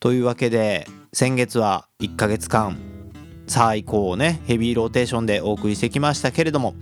[0.00, 2.78] というわけで先月は1ヶ月間
[3.48, 6.74] さあ以降をねヘビーローテーションでお送りしてきましたけれども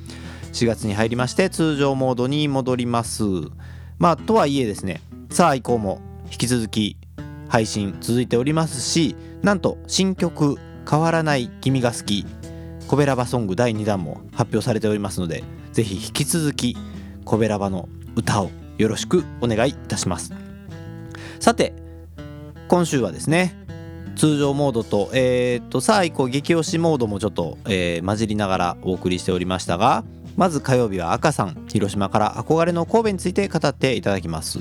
[0.53, 3.23] 4月に入りまして通常モードに戻ります。
[3.99, 6.99] まあとはいえですねさあ以降も引き続き
[7.49, 10.57] 配信続いておりますしなんと新曲
[10.89, 12.27] 「変わらない君が好き」
[12.87, 16.77] コベラバソング第2弾も発表されておりますのでぜひ引き続き
[17.25, 20.35] コベラバの歌をよろしくお願いいたします。
[21.41, 21.86] さて
[22.69, 23.55] 今週はですね
[24.17, 30.05] 通常モードと,、えー、とさあ以降激推しモードもちょっと、えー、混じりながらお送りしておりましたが
[30.37, 34.61] まず火曜日は赤さん広島から憧れの神戸について語っていただきます、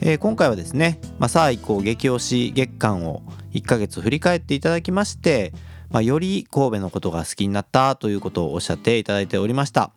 [0.00, 5.52] えー、今回はですね、まあ、さあ以降激推し月間を1ヶ月振り返っていただきまして、
[5.90, 9.90] まあ、より神戸のことが好きになったということをおっしゃっていただいておりました。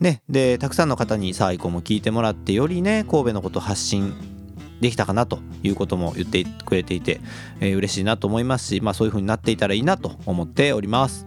[0.00, 4.14] ね、でたくさんの方にさあ以降も聞いてもらってよりね神戸のこと発信
[4.80, 7.20] できたかなということも言ってくれていて、
[7.60, 11.26] えー、嬉しいなと思いますし、まあ、そういう風になっていたらいいなと思っております、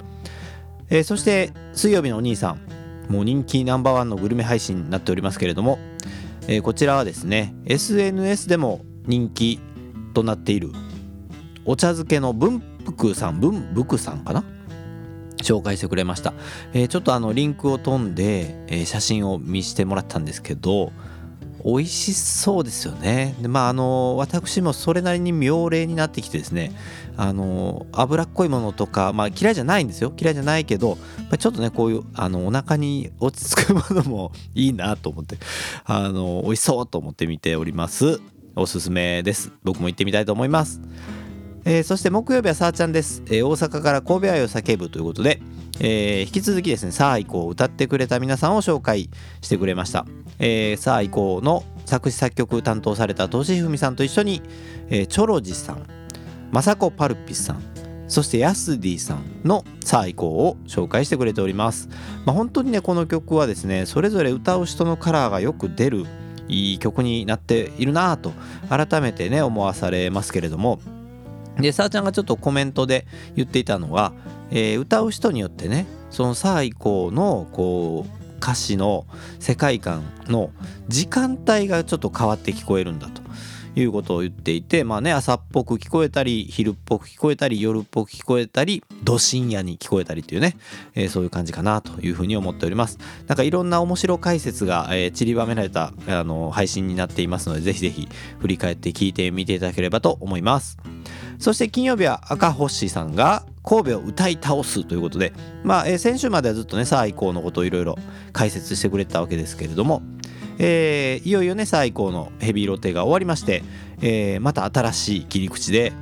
[0.89, 2.61] えー、そして水曜日のお兄さん
[3.09, 5.79] もう人気ナンバーワンのグルメ配信になっておりますけれども、
[6.47, 9.59] えー、こちらはですね SNS でも人気
[10.13, 10.69] となっている
[11.65, 14.43] お茶漬けの文福さん文福さんかな？
[15.37, 16.33] 紹介してくれました、
[16.73, 20.91] えー、ちょっとあのリンクを飛んで、えー、写真を見してもらったんですけど
[21.65, 23.35] 美味しそうですよね。
[23.41, 26.71] でまああの私もそれなりに妙齢になってきてですね
[27.17, 30.13] あの脂っこいものとか、まあ、嫌いじゃないんですよ。
[30.17, 30.97] 嫌いじゃないけど、
[31.29, 35.37] ま、ちょっとねこういうあのお腹に落ち着くものもいいなと思って
[35.85, 38.19] あの美味しそうと思って見ております。
[38.55, 39.51] おすすめです。
[39.63, 40.81] 僕も行ってみたいと思います、
[41.63, 45.41] えー、そして木曜日はさあちゃんです、えー、大阪から神戸愛を叫ぶということで
[45.83, 49.09] えー、引き続きですねさあ以降歌ってくれた皆さんを紹介
[49.41, 50.05] してくれました、
[50.37, 54.43] えー、さあ以降の作詞作曲担当されたとしふみさんと一緒に、
[54.89, 55.87] えー、チョロジさん
[56.51, 57.63] まさこパルピスさん
[58.07, 61.89] そしてヤスディさんのさあ以降を紹介してくれております、
[62.25, 66.05] まあ、本当にねこの曲はですねそれぞれ歌う人のカラーがよく出る
[66.47, 68.33] いい曲になっているなぁと
[68.69, 70.79] 改めてね思わされますけれども
[71.61, 73.05] でさあちゃんがちょっとコメントで
[73.35, 74.13] 言っていたのは、
[74.51, 79.05] えー、歌う人によってねそのさあ以降のこう歌詞の
[79.39, 80.51] 世界観の
[80.87, 83.21] 時間帯がちょっと変わって聞こえるんだと
[83.75, 90.57] いうことを言っていてまあね朝っぽく聞こえたり昼っぽく聞こえたり夜っぽく聞こえたりど深夜に聞こえたりっていうね、
[90.95, 92.97] えー、そういう感じかなというふうに思っております。
[93.27, 100.77] なんかいろんな面白解説が、えー、散りばめられたあの配信になっていますのでぜひぜひ振り返って聞いてみていただければと思います。
[101.39, 105.33] そして金曜日は赤星さんが神戸を歌い倒すということで、
[105.63, 107.97] まあ、えー、先週まではずっとね、最高のことをいろいろ
[108.33, 110.01] 解説してくれたわけですけれども、
[110.57, 113.63] えー、いよいよね、最高のヘビーロテが終わりまして、
[114.01, 115.93] えー、また新しい切り口で、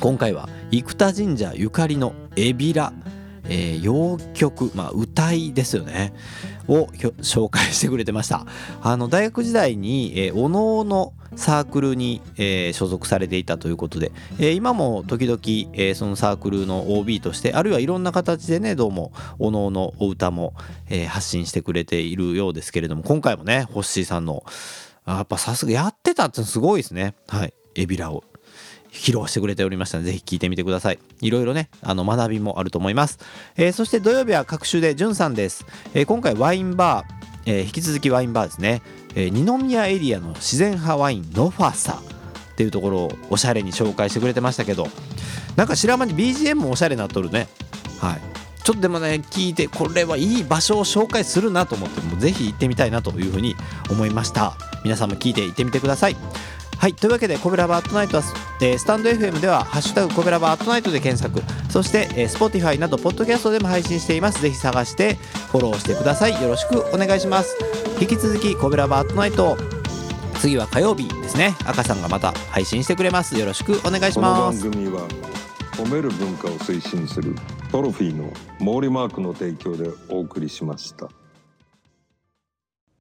[0.00, 2.92] 今回は生田神社ゆかりのエビラ、
[3.44, 6.12] えー、洋曲、まあ、歌いですよね。
[6.68, 6.86] を
[7.20, 8.46] 紹介してくれてました。
[8.82, 15.38] あの大学時代に、えー、おのおのサークルに、えー、所属されていたということで、えー、今も時々、
[15.74, 20.54] えー、そのサークルの OB としてあるいはいろんな形でねどうもおのおのお歌も、
[20.88, 24.44] えー、発信してくれているようですけれども今回もねホッシーさんの
[25.06, 27.14] やっぱさすがやってたってすごいですね。
[27.28, 27.54] はい。
[27.74, 28.24] エビラを。
[28.92, 30.98] 披露してくれておりましたので、ぜひ聞いてみてください。
[31.20, 33.18] いろいろね、あの学びもあると思います。
[33.56, 35.64] えー、そして土曜日は各週でじゅんさんです。
[35.94, 37.14] えー、今回ワインバー、
[37.46, 38.82] えー、引き続きワインバーですね。
[39.14, 44.88] えー、二宮エリアの自然派ワインノファサっていうところをおしゃれに紹介してくれてましたけど、
[45.56, 47.48] なんか白間に BGM もおしゃれになっとるね。
[48.00, 48.30] はい。
[48.62, 53.56] ちょっとでもね聞いてこれはいい場所を紹介するなと思ってぜひ行ってみたいなというふうに
[53.90, 54.54] 思いました
[54.84, 56.16] 皆さんも聞いて行ってみてください
[56.80, 58.22] はいというわけでコブラバートナイトは、
[58.62, 61.42] えー、スタンド FM では「ハッシュタグコブラバートナイト」で検索。
[61.70, 64.40] そして、えー、Spotify などポッドキャストでも配信しています。
[64.40, 65.18] ぜひ探して
[65.52, 66.42] フォローしてください。
[66.42, 67.54] よろしくお願いします。
[68.00, 69.58] 引き続きコブラバートナイト
[70.38, 71.54] 次は火曜日ですね。
[71.66, 73.38] 赤さんがまた配信してくれます。
[73.38, 74.62] よろしくお願いします。
[74.62, 75.06] この番組は
[75.72, 77.36] 褒める文化を推進する
[77.70, 81.10] トロフィーの毛利マークの提供でお送りしました。